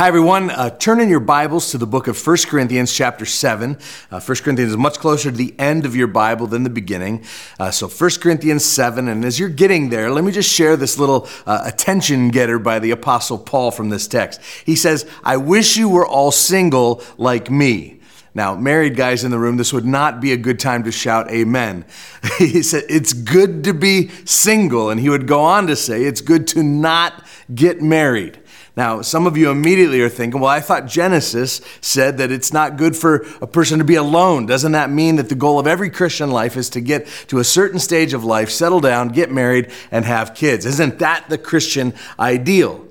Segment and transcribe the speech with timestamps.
[0.00, 0.48] hi, everyone.
[0.48, 3.76] Uh, turn in your Bibles to the book of 1 Corinthians, chapter 7.
[4.10, 7.22] Uh, 1 Corinthians is much closer to the end of your Bible than the beginning.
[7.58, 9.08] Uh, so, 1 Corinthians 7.
[9.08, 12.78] And as you're getting there, let me just share this little uh, attention getter by
[12.78, 14.40] the Apostle Paul from this text.
[14.64, 18.00] He says, I wish you were all single like me.
[18.32, 21.30] Now, married guys in the room, this would not be a good time to shout
[21.30, 21.84] amen.
[22.38, 24.88] he said, It's good to be single.
[24.88, 27.22] And he would go on to say, It's good to not
[27.54, 28.40] get married.
[28.76, 32.76] Now, some of you immediately are thinking, well, I thought Genesis said that it's not
[32.76, 34.46] good for a person to be alone.
[34.46, 37.44] Doesn't that mean that the goal of every Christian life is to get to a
[37.44, 40.64] certain stage of life, settle down, get married, and have kids?
[40.66, 42.86] Isn't that the Christian ideal?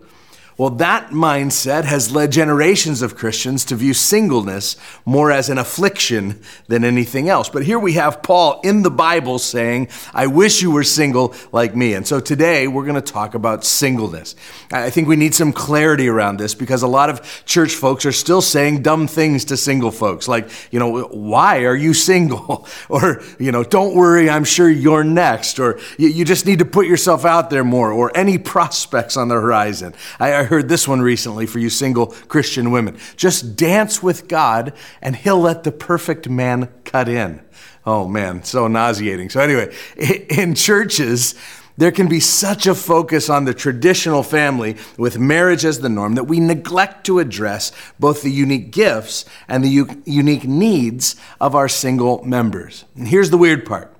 [0.59, 6.41] Well, that mindset has led generations of Christians to view singleness more as an affliction
[6.67, 7.47] than anything else.
[7.47, 11.77] But here we have Paul in the Bible saying, I wish you were single like
[11.77, 11.93] me.
[11.93, 14.35] And so today we're going to talk about singleness.
[14.69, 18.11] I think we need some clarity around this because a lot of church folks are
[18.11, 22.67] still saying dumb things to single folks, like, you know, why are you single?
[22.89, 25.57] or, you know, don't worry, I'm sure you're next.
[25.57, 29.35] Or you just need to put yourself out there more, or any prospects on the
[29.35, 29.93] horizon.
[30.19, 32.97] I heard this one recently for you single Christian women.
[33.15, 37.41] Just dance with God and He'll let the perfect man cut in.
[37.85, 39.29] Oh man, so nauseating.
[39.29, 39.73] So, anyway,
[40.29, 41.35] in churches,
[41.77, 46.15] there can be such a focus on the traditional family with marriage as the norm
[46.15, 51.55] that we neglect to address both the unique gifts and the u- unique needs of
[51.55, 52.83] our single members.
[52.95, 53.95] And here's the weird part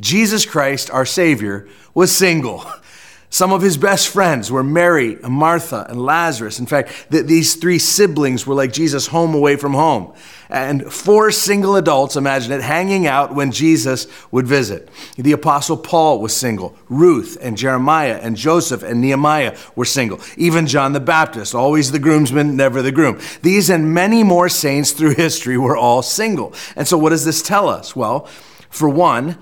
[0.00, 2.64] Jesus Christ, our Savior, was single.
[3.30, 6.58] Some of his best friends were Mary, and Martha, and Lazarus.
[6.58, 10.14] In fact, th- these three siblings were like Jesus' home away from home.
[10.48, 14.88] And four single adults, imagine it, hanging out when Jesus would visit.
[15.16, 16.74] The Apostle Paul was single.
[16.88, 20.20] Ruth and Jeremiah and Joseph and Nehemiah were single.
[20.38, 23.20] Even John the Baptist, always the groomsman, never the groom.
[23.42, 26.54] These and many more saints through history were all single.
[26.76, 27.94] And so, what does this tell us?
[27.94, 28.26] Well,
[28.70, 29.36] for one,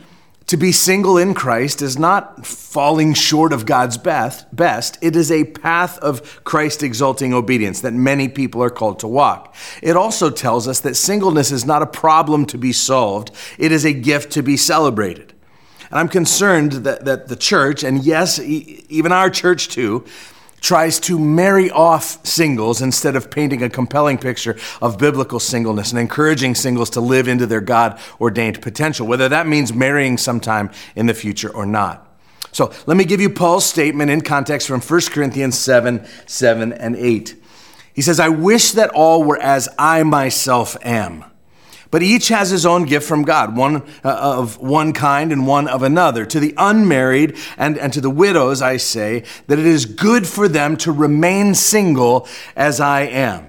[0.46, 4.98] to be single in Christ is not falling short of God's best.
[5.00, 9.54] It is a path of Christ exalting obedience that many people are called to walk.
[9.82, 13.84] It also tells us that singleness is not a problem to be solved, it is
[13.84, 15.32] a gift to be celebrated.
[15.90, 20.04] And I'm concerned that, that the church, and yes, even our church too,
[20.60, 26.00] tries to marry off singles instead of painting a compelling picture of biblical singleness and
[26.00, 31.06] encouraging singles to live into their God ordained potential, whether that means marrying sometime in
[31.06, 32.02] the future or not.
[32.52, 36.96] So let me give you Paul's statement in context from 1 Corinthians 7 7 and
[36.96, 37.36] 8.
[37.92, 41.24] He says, I wish that all were as I myself am
[41.90, 45.68] but each has his own gift from God, one uh, of one kind and one
[45.68, 46.26] of another.
[46.26, 50.48] To the unmarried and, and to the widows, I say that it is good for
[50.48, 53.48] them to remain single as I am.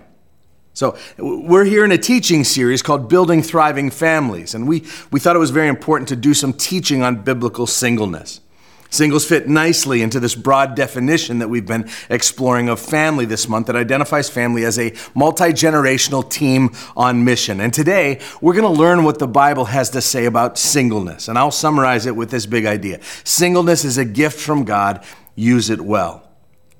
[0.73, 5.35] So, we're here in a teaching series called Building Thriving Families, and we, we thought
[5.35, 8.41] it was very important to do some teaching on biblical singleness.
[8.89, 13.67] Singles fit nicely into this broad definition that we've been exploring of family this month
[13.67, 17.59] that identifies family as a multi generational team on mission.
[17.59, 21.27] And today, we're going to learn what the Bible has to say about singleness.
[21.27, 25.03] And I'll summarize it with this big idea Singleness is a gift from God,
[25.35, 26.26] use it well.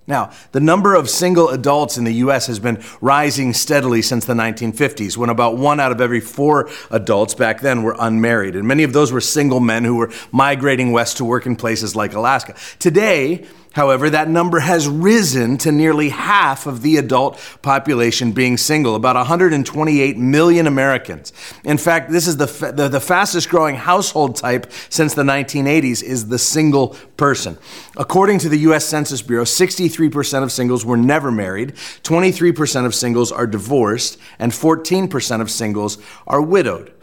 [0.08, 2.48] Now, the number of single adults in the U.S.
[2.48, 7.34] has been rising steadily since the 1950s, when about one out of every four adults
[7.34, 8.56] back then were unmarried.
[8.56, 11.94] And many of those were single men who were migrating west to work in places
[11.94, 12.56] like Alaska.
[12.80, 18.96] Today, However, that number has risen to nearly half of the adult population being single,
[18.96, 21.32] about 128 million Americans.
[21.64, 26.28] In fact, this is the, the, the, fastest growing household type since the 1980s is
[26.28, 27.58] the single person.
[27.98, 33.32] According to the US Census Bureau, 63% of singles were never married, 23% of singles
[33.32, 36.94] are divorced, and 14% of singles are widowed.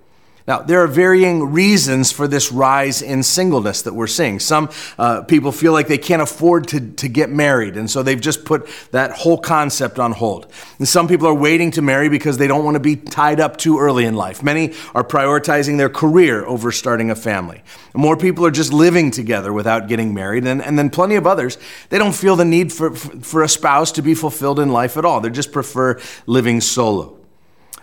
[0.46, 4.38] Now, there are varying reasons for this rise in singleness that we're seeing.
[4.38, 4.68] Some
[4.98, 8.44] uh, people feel like they can't afford to, to get married, and so they've just
[8.44, 10.46] put that whole concept on hold.
[10.78, 13.56] And some people are waiting to marry because they don't want to be tied up
[13.56, 14.42] too early in life.
[14.42, 17.62] Many are prioritizing their career over starting a family.
[17.94, 21.56] More people are just living together without getting married, and, and then plenty of others,
[21.88, 25.06] they don't feel the need for, for a spouse to be fulfilled in life at
[25.06, 25.22] all.
[25.22, 27.23] They just prefer living solo.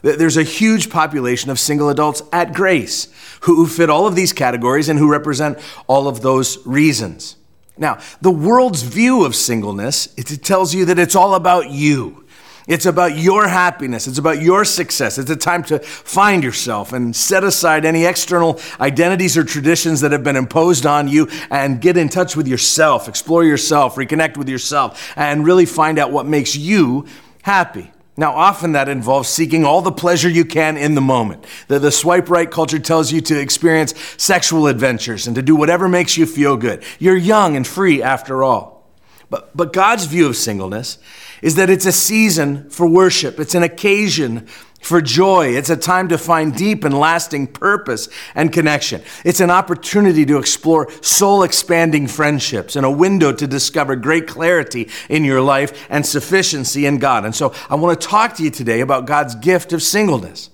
[0.02, 3.08] There's a huge population of single adults at Grace
[3.42, 7.36] who fit all of these categories and who represent all of those reasons.
[7.78, 12.26] Now, the world's view of singleness, it tells you that it's all about you.
[12.68, 14.08] It's about your happiness.
[14.08, 15.18] It's about your success.
[15.18, 20.12] It's a time to find yourself and set aside any external identities or traditions that
[20.12, 24.48] have been imposed on you and get in touch with yourself, explore yourself, reconnect with
[24.48, 27.08] yourself, and really find out what makes you
[27.42, 27.92] happy.
[28.18, 31.46] Now, often that involves seeking all the pleasure you can in the moment.
[31.68, 35.88] The, the swipe right culture tells you to experience sexual adventures and to do whatever
[35.88, 36.84] makes you feel good.
[37.00, 38.86] You're young and free after all.
[39.30, 40.98] But, but God's view of singleness
[41.42, 44.48] is that it's a season for worship, it's an occasion
[44.82, 45.50] for joy.
[45.50, 49.02] It's a time to find deep and lasting purpose and connection.
[49.24, 54.90] It's an opportunity to explore soul expanding friendships and a window to discover great clarity
[55.08, 57.26] in your life and sufficiency in God.
[57.26, 60.50] And so I want to talk to you today about God's gift of singleness.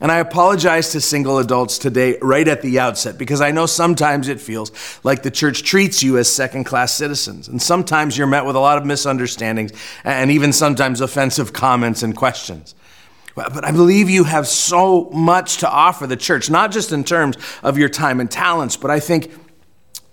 [0.00, 4.28] And I apologize to single adults today right at the outset because I know sometimes
[4.28, 4.72] it feels
[5.04, 7.48] like the church treats you as second class citizens.
[7.48, 12.16] And sometimes you're met with a lot of misunderstandings and even sometimes offensive comments and
[12.16, 12.74] questions.
[13.36, 17.36] But I believe you have so much to offer the church, not just in terms
[17.62, 19.32] of your time and talents, but I think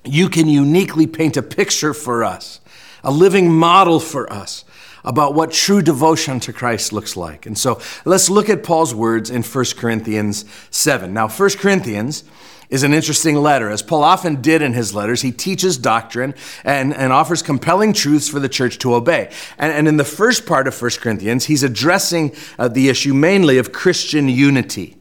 [0.04, 2.60] you can uniquely paint a picture for us,
[3.04, 4.66] a living model for us
[5.04, 7.46] about what true devotion to Christ looks like.
[7.46, 11.14] And so let's look at Paul's words in 1 Corinthians 7.
[11.14, 12.24] Now, 1 Corinthians
[12.72, 13.70] is an interesting letter.
[13.70, 16.34] As Paul often did in his letters, he teaches doctrine
[16.64, 19.30] and, and offers compelling truths for the church to obey.
[19.58, 23.58] And, and in the first part of 1 Corinthians, he's addressing uh, the issue mainly
[23.58, 24.98] of Christian unity.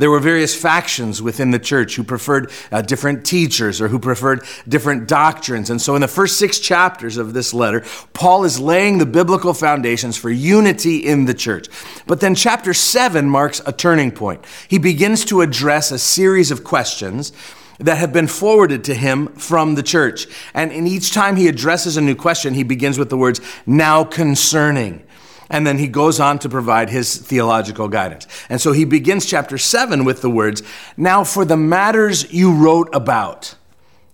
[0.00, 4.42] There were various factions within the church who preferred uh, different teachers or who preferred
[4.66, 5.68] different doctrines.
[5.68, 9.52] And so, in the first six chapters of this letter, Paul is laying the biblical
[9.52, 11.68] foundations for unity in the church.
[12.06, 14.42] But then, chapter seven marks a turning point.
[14.68, 17.34] He begins to address a series of questions
[17.78, 20.26] that have been forwarded to him from the church.
[20.54, 24.04] And in each time he addresses a new question, he begins with the words, now
[24.04, 25.02] concerning.
[25.50, 28.26] And then he goes on to provide his theological guidance.
[28.48, 30.62] And so he begins chapter 7 with the words,
[30.96, 33.56] Now for the matters you wrote about.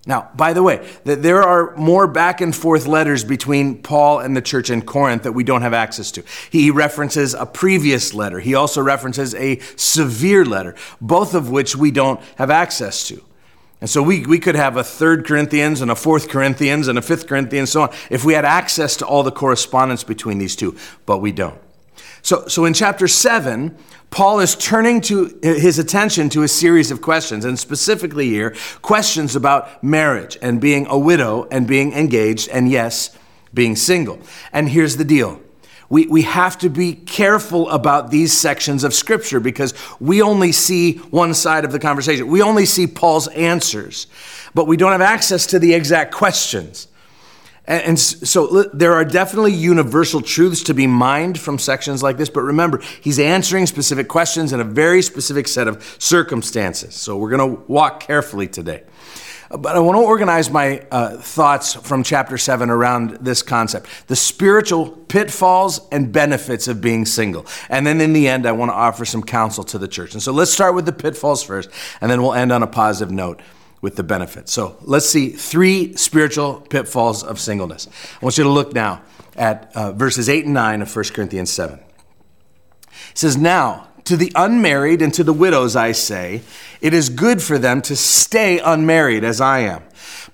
[0.06, 4.36] Now, by the way, that there are more back and forth letters between Paul and
[4.36, 6.22] the church in Corinth that we don't have access to.
[6.48, 8.38] He references a previous letter.
[8.38, 13.20] He also references a severe letter, both of which we don't have access to.
[13.80, 17.02] And so we, we could have a third Corinthians and a fourth Corinthians and a
[17.02, 20.76] fifth Corinthians, so on, if we had access to all the correspondence between these two,
[21.04, 21.60] but we don't.
[22.22, 23.76] So, so in chapter 7,
[24.10, 29.36] Paul is turning to his attention to a series of questions, and specifically here, questions
[29.36, 33.16] about marriage and being a widow and being engaged, and yes,
[33.52, 34.18] being single.
[34.52, 35.40] And here's the deal
[35.88, 40.98] we, we have to be careful about these sections of Scripture because we only see
[40.98, 42.26] one side of the conversation.
[42.28, 44.06] We only see Paul's answers,
[44.54, 46.88] but we don't have access to the exact questions.
[47.66, 52.30] And, and so there are definitely universal truths to be mined from sections like this,
[52.30, 56.94] but remember, he's answering specific questions in a very specific set of circumstances.
[56.94, 58.82] So we're going to walk carefully today.
[59.50, 64.16] But I want to organize my uh, thoughts from chapter 7 around this concept the
[64.16, 67.46] spiritual pitfalls and benefits of being single.
[67.68, 70.14] And then in the end, I want to offer some counsel to the church.
[70.14, 73.12] And so let's start with the pitfalls first, and then we'll end on a positive
[73.12, 73.40] note
[73.80, 74.52] with the benefits.
[74.52, 77.88] So let's see three spiritual pitfalls of singleness.
[78.20, 79.02] I want you to look now
[79.36, 81.78] at uh, verses 8 and 9 of 1 Corinthians 7.
[81.78, 81.84] It
[83.14, 86.42] says, Now, to the unmarried and to the widows, I say,
[86.80, 89.82] it is good for them to stay unmarried as I am.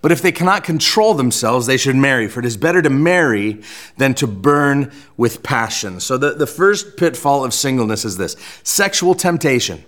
[0.00, 3.62] But if they cannot control themselves, they should marry, for it is better to marry
[3.96, 6.00] than to burn with passion.
[6.00, 9.84] So, the, the first pitfall of singleness is this sexual temptation.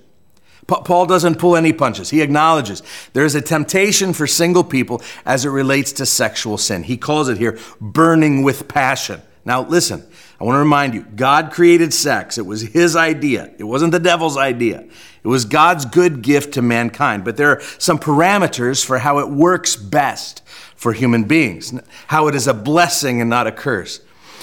[0.67, 2.09] Paul doesn't pull any punches.
[2.09, 6.85] He acknowledges there is a temptation for single people as it relates to sexual sin.
[6.85, 9.21] He calls it here burning with passion.
[9.45, 10.07] Now, listen,
[10.41, 12.39] I want to remind you God created sex.
[12.39, 14.85] It was His idea, it wasn't the devil's idea.
[15.23, 17.25] It was God's good gift to mankind.
[17.25, 20.43] But there are some parameters for how it works best
[20.77, 21.73] for human beings,
[22.09, 24.01] how it is a blessing and not a curse.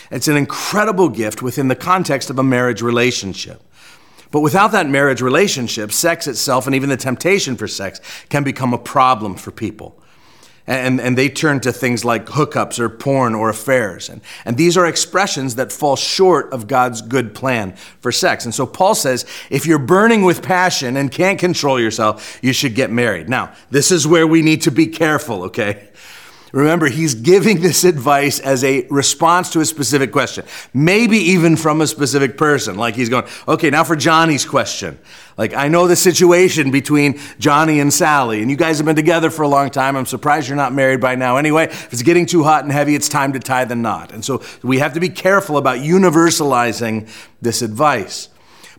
[0.10, 3.62] It's an incredible gift within the context of a marriage relationship.
[4.31, 8.74] But without that marriage relationship, sex itself and even the temptation for sex can become
[8.74, 10.00] a problem for people
[10.68, 14.10] and, and they turn to things like hookups or porn or affairs.
[14.10, 18.46] And, and these are expressions that fall short of God's good plan for sex.
[18.46, 22.75] And so Paul says if you're burning with passion and can't control yourself, you should
[22.75, 23.30] get married.
[23.30, 25.89] Now, this is where we need to be careful, okay?
[26.51, 31.79] Remember, he's giving this advice as a response to a specific question, maybe even from
[31.81, 32.75] a specific person.
[32.75, 35.00] Like he's going, okay, now for Johnny's question.
[35.38, 39.29] Like, I know the situation between Johnny and Sally, and you guys have been together
[39.29, 39.96] for a long time.
[39.96, 41.38] I'm surprised you're not married by now.
[41.38, 44.12] Anyway, if it's getting too hot and heavy, it's time to tie the knot.
[44.12, 47.10] And so we have to be careful about universalizing
[47.41, 48.29] this advice.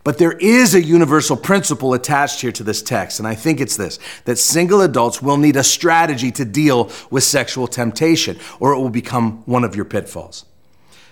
[0.04, 3.76] But there is a universal principle attached here to this text, and I think it's
[3.76, 8.78] this that single adults will need a strategy to deal with sexual temptation, or it
[8.78, 10.44] will become one of your pitfalls.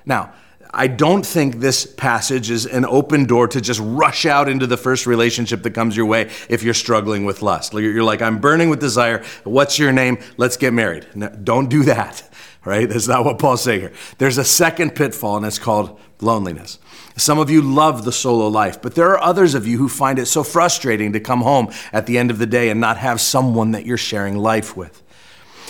[0.04, 0.32] Now,
[0.72, 4.76] I don't think this passage is an open door to just rush out into the
[4.76, 7.72] first relationship that comes your way if you're struggling with lust.
[7.72, 9.24] You're like, I'm burning with desire.
[9.42, 10.18] What's your name?
[10.36, 11.06] Let's get married.
[11.14, 12.22] No, don't do that,
[12.64, 12.88] right?
[12.88, 13.92] That's not what Paul's saying here.
[14.18, 16.78] There's a second pitfall, and it's called loneliness.
[17.16, 20.18] Some of you love the solo life, but there are others of you who find
[20.18, 23.20] it so frustrating to come home at the end of the day and not have
[23.20, 25.02] someone that you're sharing life with.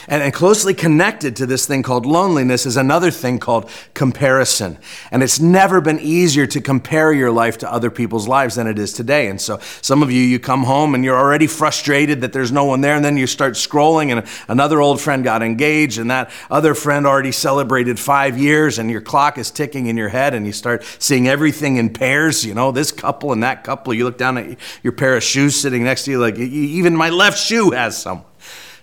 [0.09, 4.79] And, and, closely connected to this thing called loneliness is another thing called comparison.
[5.11, 8.79] And it's never been easier to compare your life to other people's lives than it
[8.79, 9.29] is today.
[9.29, 12.65] And so some of you, you come home and you're already frustrated that there's no
[12.65, 12.97] one there.
[12.97, 17.07] And then you start scrolling and another old friend got engaged and that other friend
[17.07, 20.85] already celebrated five years and your clock is ticking in your head and you start
[20.99, 23.93] seeing everything in pairs, you know, this couple and that couple.
[23.93, 27.11] You look down at your pair of shoes sitting next to you, like even my
[27.11, 28.25] left shoe has some.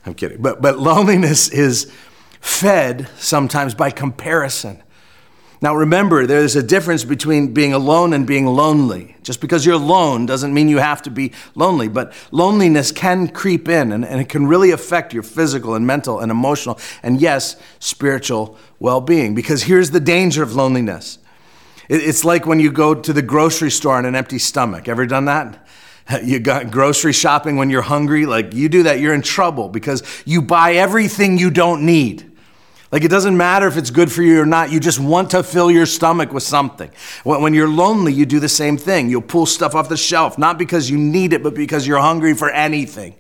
[0.08, 0.42] I'm kidding.
[0.42, 1.92] But, but loneliness is
[2.40, 4.82] fed sometimes by comparison.
[5.60, 9.18] Now remember, there's a difference between being alone and being lonely.
[9.24, 13.68] Just because you're alone doesn't mean you have to be lonely, but loneliness can creep
[13.68, 17.56] in and, and it can really affect your physical and mental and emotional and, yes,
[17.80, 19.34] spiritual well being.
[19.34, 21.20] Because here's the danger of loneliness
[21.90, 24.90] it's like when you go to the grocery store on an empty stomach.
[24.90, 25.66] Ever done that?
[26.24, 30.04] you got grocery shopping when you're hungry, like you do that, you're in trouble because
[30.26, 32.24] you buy everything you don't need.
[32.92, 35.44] Like it doesn't matter if it's good for you or not, you just want to
[35.44, 36.90] fill your stomach with something.
[37.26, 39.10] When you're lonely, you do the same thing.
[39.10, 42.34] You'll pull stuff off the shelf, not because you need it, but because you're hungry
[42.34, 43.16] for anything.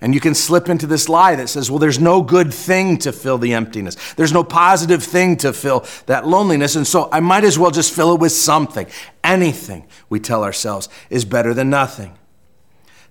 [0.00, 3.12] And you can slip into this lie that says, well, there's no good thing to
[3.12, 3.96] fill the emptiness.
[4.14, 6.76] There's no positive thing to fill that loneliness.
[6.76, 8.86] And so I might as well just fill it with something.
[9.22, 12.18] Anything, we tell ourselves, is better than nothing.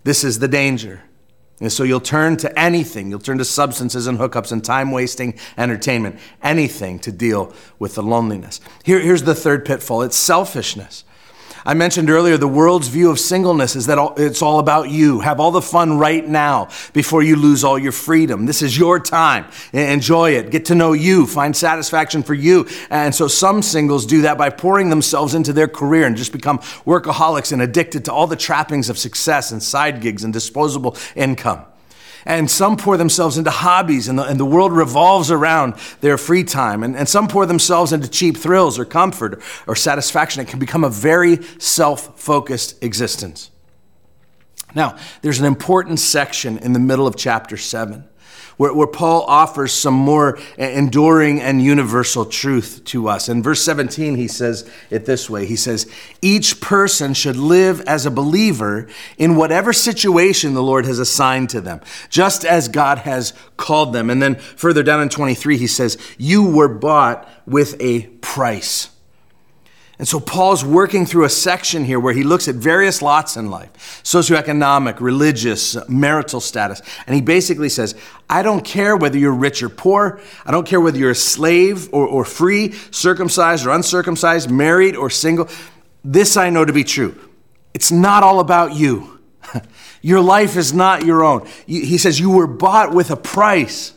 [0.03, 1.01] This is the danger.
[1.59, 3.09] And so you'll turn to anything.
[3.09, 8.03] You'll turn to substances and hookups and time wasting entertainment, anything to deal with the
[8.03, 8.59] loneliness.
[8.83, 11.05] Here, here's the third pitfall it's selfishness.
[11.65, 15.21] I mentioned earlier the world's view of singleness is that it's all about you.
[15.21, 18.45] Have all the fun right now before you lose all your freedom.
[18.45, 19.45] This is your time.
[19.71, 20.51] Enjoy it.
[20.51, 21.25] Get to know you.
[21.25, 22.67] Find satisfaction for you.
[22.89, 26.59] And so some singles do that by pouring themselves into their career and just become
[26.85, 31.65] workaholics and addicted to all the trappings of success and side gigs and disposable income.
[32.25, 36.43] And some pour themselves into hobbies, and the, and the world revolves around their free
[36.43, 36.83] time.
[36.83, 40.41] And, and some pour themselves into cheap thrills or comfort or satisfaction.
[40.41, 43.51] It can become a very self focused existence.
[44.75, 48.07] Now, there's an important section in the middle of chapter 7
[48.57, 53.29] where, where Paul offers some more enduring and universal truth to us.
[53.29, 55.89] In verse 17, he says it this way He says,
[56.21, 61.61] Each person should live as a believer in whatever situation the Lord has assigned to
[61.61, 64.09] them, just as God has called them.
[64.09, 68.92] And then further down in 23, he says, You were bought with a price.
[69.99, 73.51] And so Paul's working through a section here where he looks at various lots in
[73.51, 76.81] life socioeconomic, religious, marital status.
[77.05, 77.95] And he basically says,
[78.29, 80.19] I don't care whether you're rich or poor.
[80.45, 85.09] I don't care whether you're a slave or, or free, circumcised or uncircumcised, married or
[85.09, 85.47] single.
[86.03, 87.15] This I know to be true.
[87.73, 89.21] It's not all about you.
[90.01, 91.47] your life is not your own.
[91.67, 93.92] He says, You were bought with a price.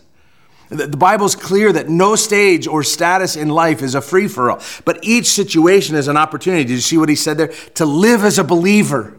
[0.69, 4.61] The Bible's clear that no stage or status in life is a free for all,
[4.85, 6.65] but each situation is an opportunity.
[6.65, 7.53] Did you see what he said there?
[7.75, 9.17] To live as a believer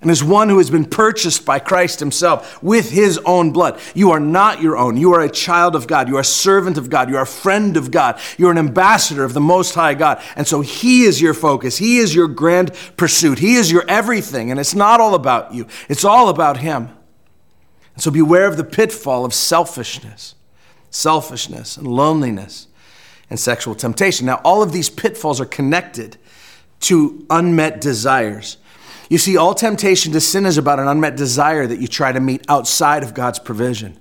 [0.00, 3.80] and as one who has been purchased by Christ himself with his own blood.
[3.94, 4.96] You are not your own.
[4.96, 6.08] You are a child of God.
[6.08, 7.10] You are a servant of God.
[7.10, 8.20] You are a friend of God.
[8.38, 10.22] You are an ambassador of the Most High God.
[10.36, 11.76] And so he is your focus.
[11.78, 13.40] He is your grand pursuit.
[13.40, 14.50] He is your everything.
[14.50, 16.90] And it's not all about you, it's all about him.
[17.94, 20.35] And so beware of the pitfall of selfishness
[20.96, 22.68] selfishness, and loneliness,
[23.28, 24.26] and sexual temptation.
[24.26, 26.16] Now, all of these pitfalls are connected
[26.80, 28.56] to unmet desires.
[29.08, 32.20] You see, all temptation to sin is about an unmet desire that you try to
[32.20, 33.98] meet outside of God's provision.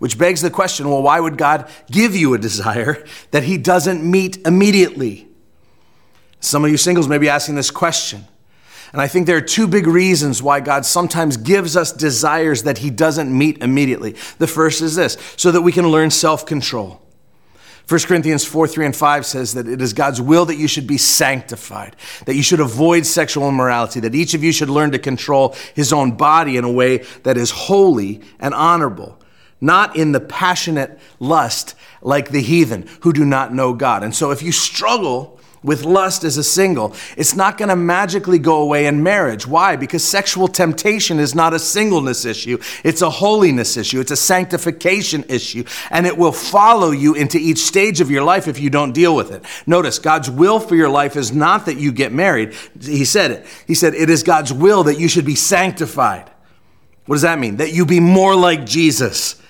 [0.00, 4.02] Which begs the question well, why would God give you a desire that He doesn't
[4.02, 5.28] meet immediately?
[6.40, 8.26] Some of you singles may be asking this question.
[8.94, 12.78] And I think there are two big reasons why God sometimes gives us desires that
[12.78, 14.14] He doesn't meet immediately.
[14.38, 17.02] The first is this so that we can learn self control.
[17.88, 20.86] 1 Corinthians 4 3 and 5 says that it is God's will that you should
[20.86, 21.96] be sanctified,
[22.26, 25.92] that you should avoid sexual immorality, that each of you should learn to control his
[25.92, 29.20] own body in a way that is holy and honorable,
[29.60, 34.04] not in the passionate lust like the heathen who do not know God.
[34.04, 38.38] And so if you struggle with lust as a single, it's not going to magically
[38.38, 39.46] go away in marriage.
[39.46, 39.74] Why?
[39.74, 45.24] Because sexual temptation is not a singleness issue, it's a holiness issue, it's a sanctification
[45.28, 48.92] issue, and it will follow you into each stage of your life if you don't
[48.92, 49.42] deal with it.
[49.66, 52.54] Notice, God's will for your life is not that you get married.
[52.80, 53.46] He said it.
[53.66, 56.30] He said, It is God's will that you should be sanctified.
[57.06, 57.56] What does that mean?
[57.56, 59.40] That you be more like Jesus.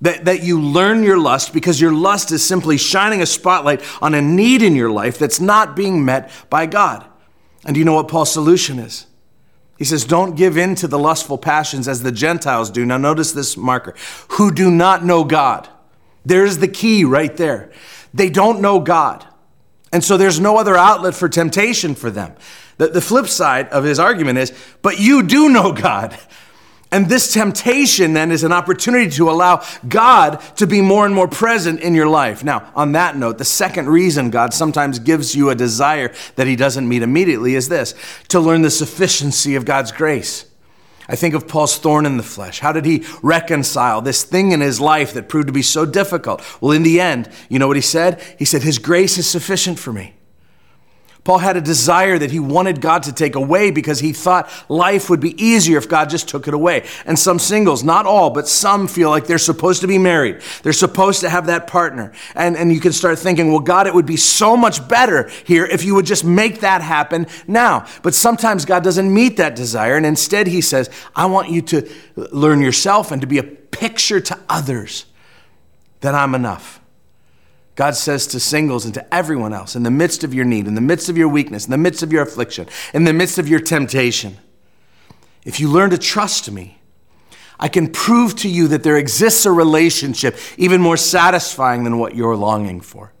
[0.00, 4.14] That, that you learn your lust because your lust is simply shining a spotlight on
[4.14, 7.04] a need in your life that's not being met by God.
[7.64, 9.06] And do you know what Paul's solution is?
[9.78, 12.84] He says, Don't give in to the lustful passions as the Gentiles do.
[12.84, 13.94] Now, notice this marker
[14.30, 15.68] who do not know God.
[16.24, 17.70] There's the key right there.
[18.12, 19.24] They don't know God.
[19.92, 22.34] And so there's no other outlet for temptation for them.
[22.76, 24.52] The, the flip side of his argument is,
[24.82, 26.18] But you do know God.
[26.90, 31.28] And this temptation then is an opportunity to allow God to be more and more
[31.28, 32.42] present in your life.
[32.42, 36.56] Now, on that note, the second reason God sometimes gives you a desire that He
[36.56, 37.94] doesn't meet immediately is this
[38.28, 40.46] to learn the sufficiency of God's grace.
[41.10, 42.60] I think of Paul's thorn in the flesh.
[42.60, 46.42] How did he reconcile this thing in his life that proved to be so difficult?
[46.60, 48.22] Well, in the end, you know what he said?
[48.38, 50.17] He said, His grace is sufficient for me.
[51.24, 55.10] Paul had a desire that he wanted God to take away because he thought life
[55.10, 56.86] would be easier if God just took it away.
[57.04, 60.40] And some singles, not all, but some feel like they're supposed to be married.
[60.62, 62.12] They're supposed to have that partner.
[62.34, 65.66] And, and you can start thinking, well, God, it would be so much better here
[65.66, 67.86] if you would just make that happen now.
[68.02, 69.96] But sometimes God doesn't meet that desire.
[69.96, 74.20] And instead, he says, I want you to learn yourself and to be a picture
[74.20, 75.04] to others
[76.00, 76.77] that I'm enough.
[77.78, 80.74] God says to singles and to everyone else, in the midst of your need, in
[80.74, 83.46] the midst of your weakness, in the midst of your affliction, in the midst of
[83.46, 84.36] your temptation,
[85.44, 86.80] if you learn to trust me,
[87.56, 92.16] I can prove to you that there exists a relationship even more satisfying than what
[92.16, 93.12] you're longing for.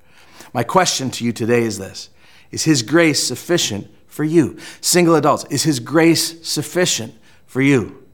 [0.52, 2.10] My question to you today is this
[2.50, 4.58] Is His grace sufficient for you?
[4.80, 7.14] Single adults, is His grace sufficient
[7.46, 8.08] for you?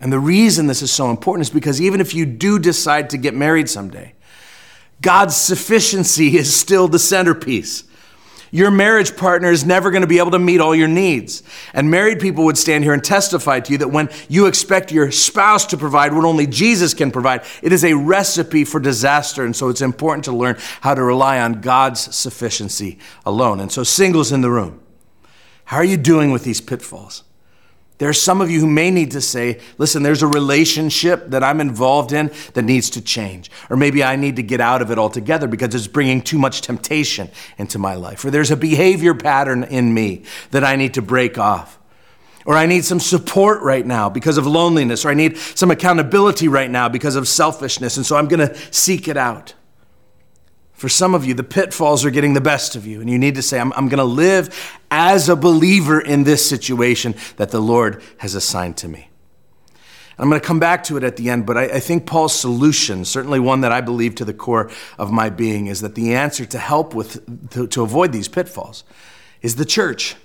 [0.00, 3.18] And the reason this is so important is because even if you do decide to
[3.18, 4.14] get married someday,
[5.00, 7.84] God's sufficiency is still the centerpiece.
[8.50, 11.42] Your marriage partner is never going to be able to meet all your needs.
[11.74, 15.10] And married people would stand here and testify to you that when you expect your
[15.10, 19.44] spouse to provide what only Jesus can provide, it is a recipe for disaster.
[19.44, 23.60] And so it's important to learn how to rely on God's sufficiency alone.
[23.60, 24.80] And so, singles in the room,
[25.64, 27.24] how are you doing with these pitfalls?
[27.98, 31.42] There are some of you who may need to say, listen, there's a relationship that
[31.42, 33.50] I'm involved in that needs to change.
[33.70, 36.60] Or maybe I need to get out of it altogether because it's bringing too much
[36.60, 38.22] temptation into my life.
[38.24, 41.78] Or there's a behavior pattern in me that I need to break off.
[42.44, 45.04] Or I need some support right now because of loneliness.
[45.06, 47.96] Or I need some accountability right now because of selfishness.
[47.96, 49.54] And so I'm going to seek it out.
[50.76, 53.34] For some of you, the pitfalls are getting the best of you, and you need
[53.36, 57.60] to say, I'm, I'm going to live as a believer in this situation that the
[57.60, 59.08] Lord has assigned to me.
[60.18, 62.38] I'm going to come back to it at the end, but I, I, think Paul's
[62.38, 66.14] solution, certainly one that I believe to the core of my being, is that the
[66.14, 68.84] answer to help with, to, to avoid these pitfalls
[69.42, 70.16] is the church.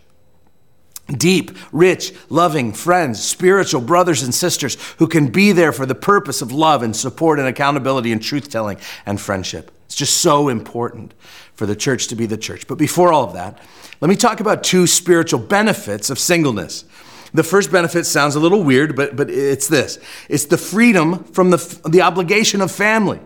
[1.08, 6.42] Deep, rich, loving friends, spiritual brothers and sisters who can be there for the purpose
[6.42, 9.72] of love and support and accountability and truth telling and friendship.
[9.92, 11.14] It's just so important
[11.54, 12.66] for the church to be the church.
[12.66, 13.60] But before all of that,
[14.00, 16.86] let me talk about two spiritual benefits of singleness.
[17.34, 20.00] The first benefit sounds a little weird, but, but it's this
[20.30, 23.20] it's the freedom from the, the obligation of family.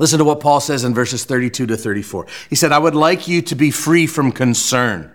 [0.00, 2.26] Listen to what Paul says in verses 32 to 34.
[2.50, 5.12] He said, I would like you to be free from concern.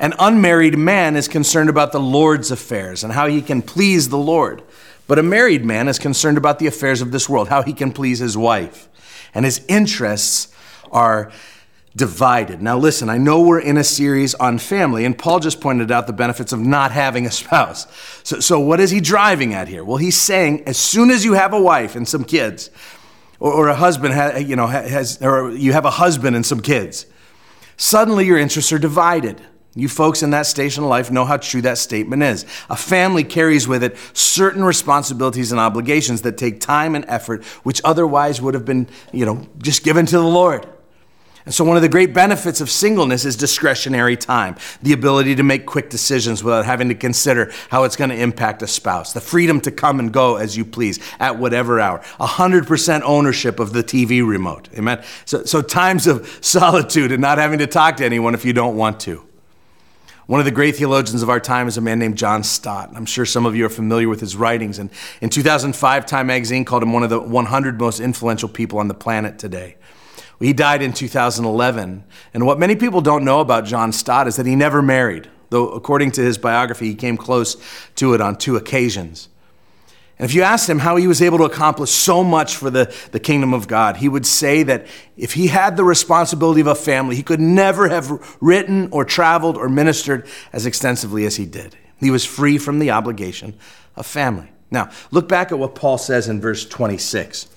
[0.00, 4.18] An unmarried man is concerned about the Lord's affairs and how he can please the
[4.18, 4.64] Lord.
[5.06, 7.92] But a married man is concerned about the affairs of this world, how he can
[7.92, 8.88] please his wife
[9.36, 10.52] and his interests
[10.90, 11.30] are
[11.94, 12.62] divided.
[12.62, 16.06] Now, listen, I know we're in a series on family, and Paul just pointed out
[16.06, 17.86] the benefits of not having a spouse.
[18.22, 19.84] So, so what is he driving at here?
[19.84, 22.70] Well, he's saying as soon as you have a wife and some kids,
[23.38, 26.60] or, or a husband, ha, you know, has, or you have a husband and some
[26.60, 27.04] kids,
[27.76, 29.42] suddenly your interests are divided.
[29.76, 32.46] You folks in that station of life know how true that statement is.
[32.70, 37.82] A family carries with it certain responsibilities and obligations that take time and effort, which
[37.84, 40.66] otherwise would have been, you know, just given to the Lord.
[41.44, 45.44] And so, one of the great benefits of singleness is discretionary time, the ability to
[45.44, 49.20] make quick decisions without having to consider how it's going to impact a spouse, the
[49.20, 53.84] freedom to come and go as you please at whatever hour, 100% ownership of the
[53.84, 54.68] TV remote.
[54.76, 55.04] Amen?
[55.26, 58.76] So, so, times of solitude and not having to talk to anyone if you don't
[58.76, 59.25] want to.
[60.26, 62.90] One of the great theologians of our time is a man named John Stott.
[62.96, 64.80] I'm sure some of you are familiar with his writings.
[64.80, 68.88] And in 2005, Time magazine called him one of the 100 most influential people on
[68.88, 69.76] the planet today.
[70.40, 72.04] He died in 2011.
[72.34, 75.68] And what many people don't know about John Stott is that he never married, though,
[75.68, 77.56] according to his biography, he came close
[77.94, 79.28] to it on two occasions.
[80.18, 82.94] And if you asked him how he was able to accomplish so much for the,
[83.12, 86.74] the kingdom of God, he would say that if he had the responsibility of a
[86.74, 91.76] family, he could never have written or traveled or ministered as extensively as he did.
[91.98, 93.54] He was free from the obligation
[93.94, 94.50] of family.
[94.70, 97.48] Now, look back at what Paul says in verse 26.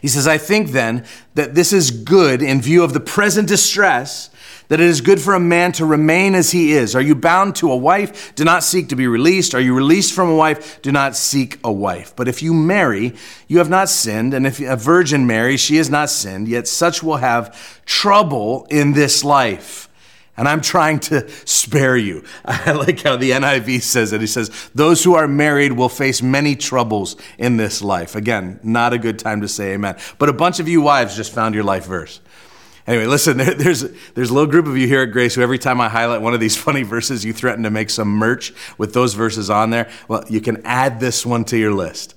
[0.00, 4.30] He says, I think then that this is good in view of the present distress
[4.68, 6.94] that it is good for a man to remain as he is.
[6.94, 8.34] Are you bound to a wife?
[8.34, 9.54] Do not seek to be released.
[9.54, 10.80] Are you released from a wife?
[10.82, 12.14] Do not seek a wife.
[12.14, 13.14] But if you marry,
[13.46, 14.34] you have not sinned.
[14.34, 16.48] And if a virgin marries, she has not sinned.
[16.48, 19.88] Yet such will have trouble in this life.
[20.36, 22.22] And I'm trying to spare you.
[22.44, 24.20] I like how the NIV says it.
[24.20, 28.14] He says, Those who are married will face many troubles in this life.
[28.14, 29.96] Again, not a good time to say amen.
[30.18, 32.20] But a bunch of you wives just found your life verse.
[32.88, 33.82] Anyway, listen, there, there's,
[34.14, 36.34] there's a little group of you here at Grace who every time I highlight one
[36.34, 39.88] of these funny verses, you threaten to make some merch with those verses on there.
[40.08, 42.14] Well, you can add this one to your list.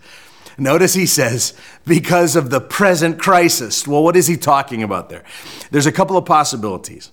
[0.57, 1.53] Notice he says,
[1.85, 3.87] because of the present crisis.
[3.87, 5.23] Well, what is he talking about there?
[5.71, 7.11] There's a couple of possibilities.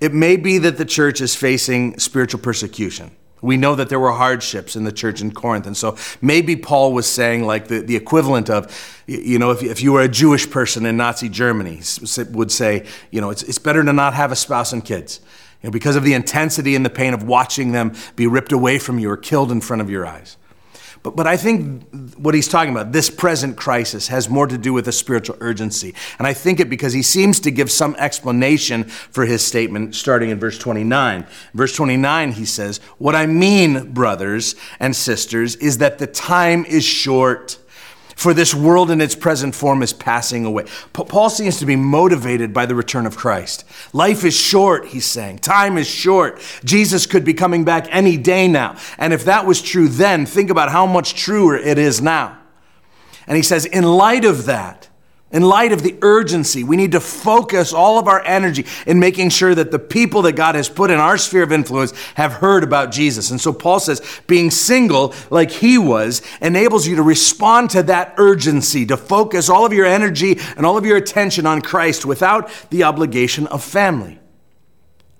[0.00, 3.10] It may be that the church is facing spiritual persecution.
[3.46, 5.66] We know that there were hardships in the church in Corinth.
[5.66, 9.82] And so maybe Paul was saying, like, the, the equivalent of, you know, if, if
[9.82, 11.80] you were a Jewish person in Nazi Germany,
[12.32, 15.20] would say, you know, it's, it's better to not have a spouse and kids.
[15.62, 18.78] You know, because of the intensity and the pain of watching them be ripped away
[18.78, 20.36] from you or killed in front of your eyes.
[21.02, 21.84] But, but I think
[22.16, 25.94] what he's talking about, this present crisis, has more to do with a spiritual urgency.
[26.18, 30.30] And I think it because he seems to give some explanation for his statement starting
[30.30, 31.26] in verse 29.
[31.54, 36.84] Verse 29, he says, What I mean, brothers and sisters, is that the time is
[36.84, 37.58] short
[38.16, 40.64] for this world in its present form is passing away.
[40.94, 43.64] Paul seems to be motivated by the return of Christ.
[43.92, 45.40] Life is short, he's saying.
[45.40, 46.40] Time is short.
[46.64, 48.78] Jesus could be coming back any day now.
[48.96, 52.38] And if that was true then, think about how much truer it is now.
[53.26, 54.88] And he says, in light of that,
[55.36, 59.28] in light of the urgency, we need to focus all of our energy in making
[59.28, 62.64] sure that the people that God has put in our sphere of influence have heard
[62.64, 63.30] about Jesus.
[63.30, 68.14] And so Paul says, being single like he was enables you to respond to that
[68.16, 72.50] urgency, to focus all of your energy and all of your attention on Christ without
[72.70, 74.18] the obligation of family.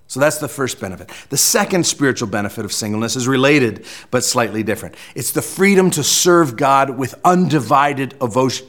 [0.07, 1.11] So that's the first benefit.
[1.29, 4.95] The second spiritual benefit of singleness is related but slightly different.
[5.15, 8.17] It's the freedom to serve God with undivided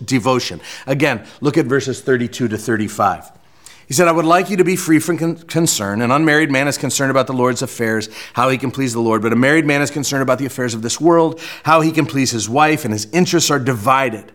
[0.05, 0.61] devotion.
[0.87, 3.31] Again, look at verses 32 to 35.
[3.87, 6.03] He said, I would like you to be free from con- concern.
[6.03, 9.23] An unmarried man is concerned about the Lord's affairs, how he can please the Lord,
[9.23, 12.05] but a married man is concerned about the affairs of this world, how he can
[12.05, 14.31] please his wife, and his interests are divided.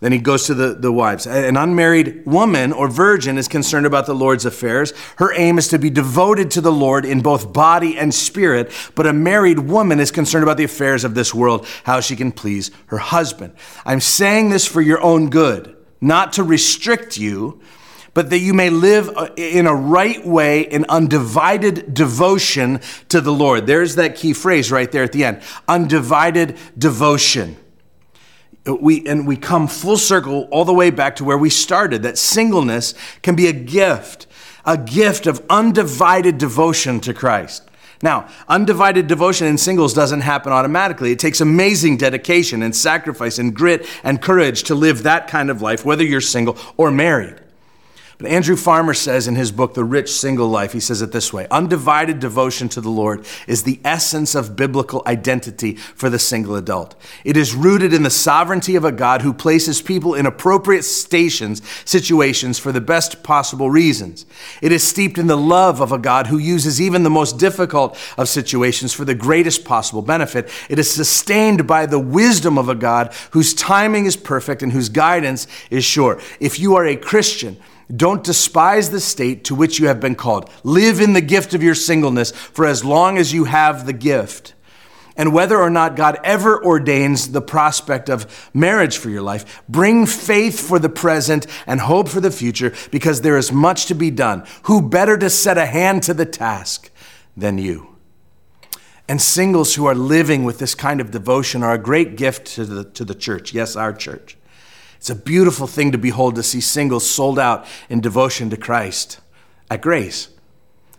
[0.00, 1.26] Then he goes to the, the wives.
[1.26, 4.92] An unmarried woman or virgin is concerned about the Lord's affairs.
[5.16, 8.70] Her aim is to be devoted to the Lord in both body and spirit.
[8.94, 12.30] But a married woman is concerned about the affairs of this world, how she can
[12.30, 13.54] please her husband.
[13.84, 17.60] I'm saying this for your own good, not to restrict you,
[18.14, 23.32] but that you may live uh, in a right way in undivided devotion to the
[23.32, 23.66] Lord.
[23.66, 27.56] There's that key phrase right there at the end undivided devotion
[28.74, 32.18] we and we come full circle all the way back to where we started that
[32.18, 34.26] singleness can be a gift
[34.64, 37.64] a gift of undivided devotion to christ.
[38.02, 41.10] Now undivided devotion in singles doesn't happen automatically.
[41.12, 45.62] It takes amazing dedication and sacrifice and grit and courage to live that kind of
[45.62, 47.40] life whether you're single or married
[48.18, 51.32] but Andrew Farmer says in his book, The Rich Single Life, he says it this
[51.32, 56.56] way Undivided devotion to the Lord is the essence of biblical identity for the single
[56.56, 57.00] adult.
[57.22, 61.62] It is rooted in the sovereignty of a God who places people in appropriate stations,
[61.84, 64.26] situations for the best possible reasons.
[64.60, 67.96] It is steeped in the love of a God who uses even the most difficult
[68.18, 70.50] of situations for the greatest possible benefit.
[70.68, 74.88] It is sustained by the wisdom of a God whose timing is perfect and whose
[74.88, 76.20] guidance is sure.
[76.40, 77.58] If you are a Christian,
[77.94, 80.50] don't despise the state to which you have been called.
[80.62, 84.54] Live in the gift of your singleness for as long as you have the gift.
[85.16, 90.06] And whether or not God ever ordains the prospect of marriage for your life, bring
[90.06, 94.12] faith for the present and hope for the future because there is much to be
[94.12, 94.46] done.
[94.64, 96.90] Who better to set a hand to the task
[97.36, 97.96] than you?
[99.08, 102.64] And singles who are living with this kind of devotion are a great gift to
[102.64, 103.52] the, to the church.
[103.52, 104.37] Yes, our church.
[104.98, 109.20] It's a beautiful thing to behold to see singles sold out in devotion to Christ
[109.70, 110.28] at grace.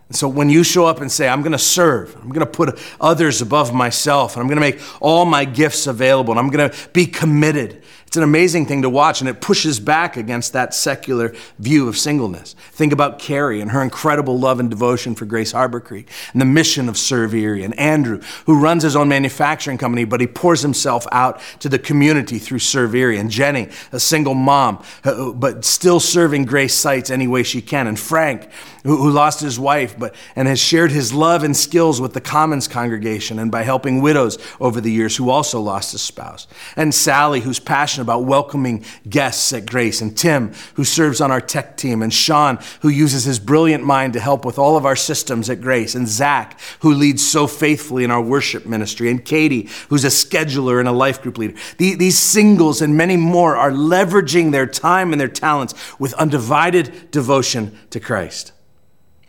[0.08, 2.50] And so when you show up and say, I'm going to serve, I'm going to
[2.50, 6.48] put others above myself, and I'm going to make all my gifts available, and I'm
[6.48, 10.52] going to be committed, It's an amazing thing to watch, and it pushes back against
[10.52, 12.56] that secular view of singleness.
[12.72, 16.44] Think about Carrie and her incredible love and devotion for Grace Harbor Creek and the
[16.44, 20.60] mission of Serve Erie, and Andrew, who runs his own manufacturing company, but he pours
[20.60, 25.64] himself out to the community through Serve Erie, and Jenny, a single mom, uh, but
[25.64, 28.48] still serving Grace Sites any way she can, and Frank,
[28.84, 32.20] who, who lost his wife, but and has shared his love and skills with the
[32.20, 36.94] Commons congregation and by helping widows over the years who also lost a spouse, and
[36.94, 41.76] Sally, who's passionate about welcoming guests at Grace, and Tim, who serves on our tech
[41.76, 45.50] team, and Sean, who uses his brilliant mind to help with all of our systems
[45.50, 50.04] at Grace, and Zach, who leads so faithfully in our worship ministry, and Katie, who's
[50.04, 51.54] a scheduler and a life group leader.
[51.78, 57.78] These singles and many more are leveraging their time and their talents with undivided devotion
[57.90, 58.52] to Christ.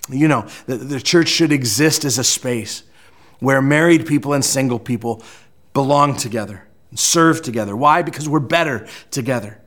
[0.10, 2.84] You know, the, the church should exist as a space
[3.40, 5.24] where married people and single people
[5.74, 7.76] belong together and serve together.
[7.76, 8.02] Why?
[8.02, 9.60] Because we're better together.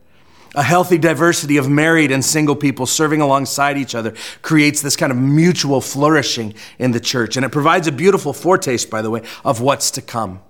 [0.55, 5.11] A healthy diversity of married and single people serving alongside each other creates this kind
[5.11, 7.37] of mutual flourishing in the church.
[7.37, 10.41] And it provides a beautiful foretaste, by the way, of what's to come.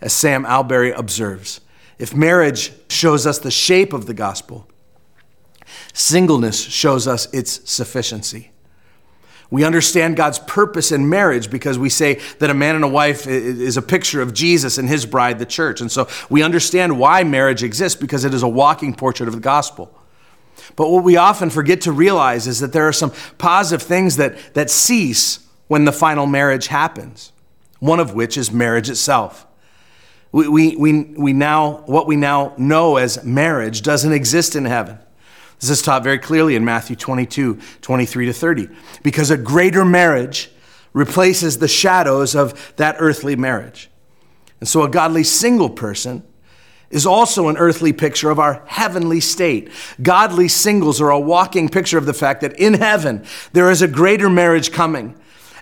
[0.00, 1.60] As Sam Allberry observes,
[1.98, 4.66] if marriage shows us the shape of the gospel,
[5.92, 8.50] singleness shows us its sufficiency.
[9.50, 13.26] We understand God's purpose in marriage because we say that a man and a wife
[13.26, 15.80] is a picture of Jesus and his bride, the church.
[15.80, 19.40] And so we understand why marriage exists because it is a walking portrait of the
[19.40, 19.92] gospel.
[20.76, 24.54] But what we often forget to realize is that there are some positive things that,
[24.54, 27.32] that cease when the final marriage happens,
[27.80, 29.46] one of which is marriage itself.
[30.32, 34.98] We, we, we, we now, what we now know as marriage doesn't exist in heaven.
[35.60, 38.68] This is taught very clearly in Matthew 22, 23 to 30.
[39.02, 40.50] Because a greater marriage
[40.92, 43.90] replaces the shadows of that earthly marriage.
[44.58, 46.22] And so a godly single person
[46.90, 49.70] is also an earthly picture of our heavenly state.
[50.02, 53.88] Godly singles are a walking picture of the fact that in heaven there is a
[53.88, 55.14] greater marriage coming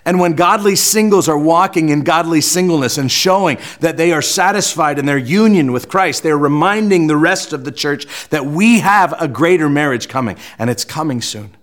[0.05, 4.97] and when godly singles are walking in godly singleness and showing that they are satisfied
[4.97, 9.13] in their union with Christ, they're reminding the rest of the church that we have
[9.21, 11.55] a greater marriage coming, and it's coming soon.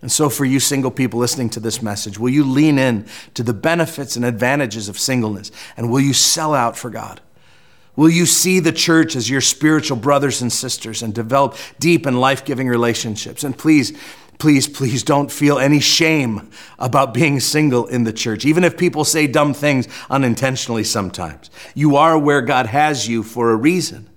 [0.00, 3.42] And so, for you single people listening to this message, will you lean in to
[3.42, 5.50] the benefits and advantages of singleness?
[5.76, 7.20] And will you sell out for God?
[7.96, 12.20] Will you see the church as your spiritual brothers and sisters and develop deep and
[12.20, 13.42] life giving relationships?
[13.42, 13.98] And please,
[14.38, 16.48] Please, please don't feel any shame
[16.78, 21.50] about being single in the church, even if people say dumb things unintentionally sometimes.
[21.74, 24.08] You are where God has you for a reason.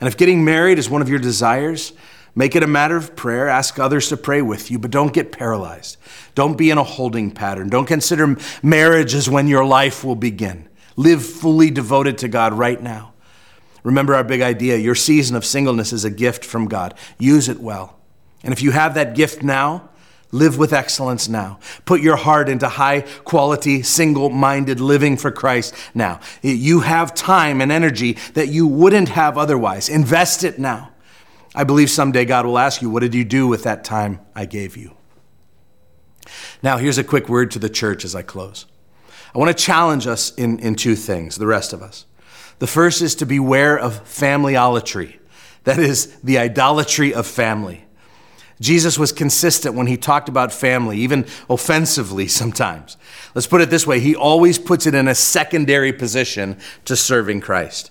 [0.00, 1.92] And if getting married is one of your desires,
[2.34, 3.48] make it a matter of prayer.
[3.48, 5.96] Ask others to pray with you, but don't get paralyzed.
[6.36, 7.68] Don't be in a holding pattern.
[7.68, 10.68] Don't consider marriage as when your life will begin.
[10.94, 13.14] Live fully devoted to God right now.
[13.82, 16.94] Remember our big idea your season of singleness is a gift from God.
[17.18, 17.99] Use it well.
[18.42, 19.90] And if you have that gift now,
[20.32, 21.58] live with excellence now.
[21.84, 26.20] Put your heart into high quality, single minded living for Christ now.
[26.42, 29.88] You have time and energy that you wouldn't have otherwise.
[29.88, 30.92] Invest it now.
[31.54, 34.46] I believe someday God will ask you, What did you do with that time I
[34.46, 34.96] gave you?
[36.62, 38.66] Now, here's a quick word to the church as I close.
[39.34, 42.04] I want to challenge us in, in two things, the rest of us.
[42.58, 45.18] The first is to beware of familyolatry,
[45.64, 47.86] that is, the idolatry of family.
[48.60, 52.96] Jesus was consistent when he talked about family, even offensively sometimes.
[53.34, 57.40] Let's put it this way he always puts it in a secondary position to serving
[57.40, 57.90] Christ.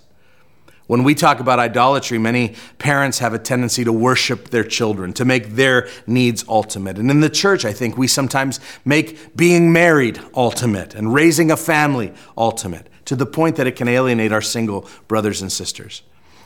[0.86, 5.24] When we talk about idolatry, many parents have a tendency to worship their children, to
[5.24, 6.98] make their needs ultimate.
[6.98, 11.56] And in the church, I think we sometimes make being married ultimate and raising a
[11.56, 16.02] family ultimate to the point that it can alienate our single brothers and sisters.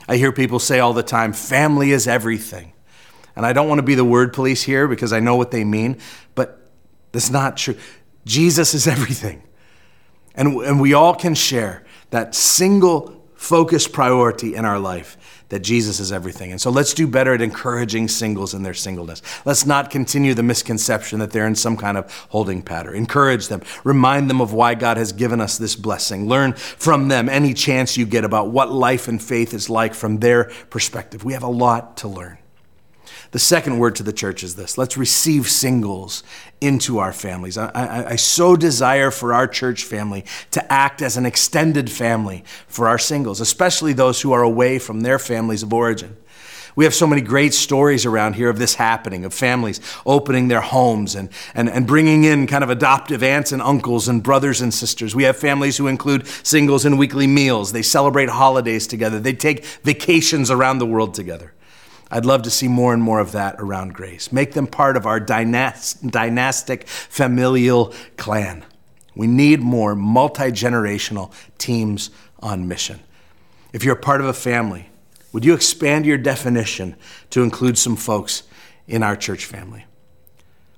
[0.07, 2.74] I hear people say all the time, family is everything.
[3.37, 5.65] And I don't want to be the word police here because I know what they
[5.65, 5.99] mean,
[6.35, 6.61] but
[7.13, 7.77] that's not true.
[8.25, 9.43] Jesus is everything.
[10.35, 15.17] And, and we all can share that single focused priority in our life
[15.51, 16.51] that Jesus is everything.
[16.51, 19.23] And so let's do better at encouraging singles in their singleness.
[19.45, 22.97] Let's not continue the misconception that they're in some kind of holding pattern.
[22.97, 26.27] Encourage them, remind them of why God has given us this blessing.
[26.27, 30.19] Learn from them any chance you get about what life and faith is like from
[30.19, 31.25] their perspective.
[31.25, 32.39] We have a lot to learn.
[33.31, 36.23] The second word to the church is this let's receive singles
[36.61, 37.59] into our families.
[37.59, 42.45] I, I, I, so desire for our church family to act as an extended family
[42.67, 46.17] for our singles, especially those who are away from their families of origin.
[46.77, 50.61] We have so many great stories around here of this happening, of families opening their
[50.61, 54.75] homes and, and, and bringing in kind of adoptive aunts and uncles and brothers and
[54.75, 55.15] sisters.
[55.15, 57.73] We have families who include singles and weekly meals.
[57.73, 59.21] They celebrate holidays together.
[59.21, 61.53] They take vacations around the world together.
[62.11, 64.33] I'd love to see more and more of that around Grace.
[64.33, 68.65] Make them part of our dynastic familial clan.
[69.17, 73.01] We need more multi generational teams on mission.
[73.73, 74.91] If you're a part of a family,
[75.33, 76.97] would you expand your definition
[77.31, 78.45] to include some folks
[78.87, 79.85] in our church family?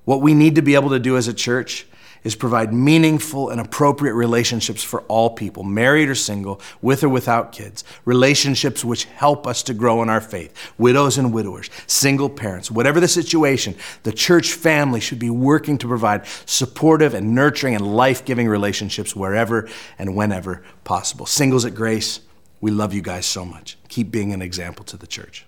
[0.05, 1.86] What we need to be able to do as a church
[2.23, 7.51] is provide meaningful and appropriate relationships for all people, married or single, with or without
[7.51, 12.69] kids, relationships which help us to grow in our faith, widows and widowers, single parents,
[12.69, 17.95] whatever the situation, the church family should be working to provide supportive and nurturing and
[17.95, 21.25] life giving relationships wherever and whenever possible.
[21.25, 22.19] Singles at Grace,
[22.61, 23.77] we love you guys so much.
[23.87, 25.46] Keep being an example to the church.